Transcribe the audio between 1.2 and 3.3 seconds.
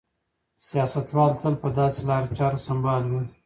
تل په داسې لارو چارو سمبال وي.